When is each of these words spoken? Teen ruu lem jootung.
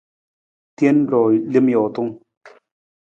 Teen 0.77 0.97
ruu 1.11 1.29
lem 1.51 1.67
jootung. 1.73 2.11